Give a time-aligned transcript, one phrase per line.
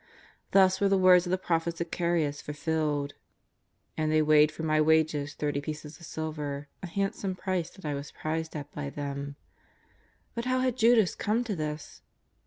[0.49, 3.13] Thus were the words of the prophet Zacharias fulfilled:
[3.95, 7.93] ^^And they weighed for my wages thirty pieces of silver, a handsome price that I
[7.93, 9.35] was prized at by them/'
[10.43, 12.01] How had Judas come to this